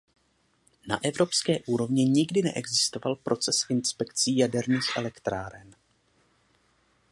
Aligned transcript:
Na 0.87 0.99
evropské 1.03 1.59
úrovni 1.67 2.05
nikdy 2.09 2.41
neexistoval 2.41 3.15
proces 3.15 3.65
inspekcí 3.69 4.37
jaderných 4.37 4.93
elektráren. 4.97 5.75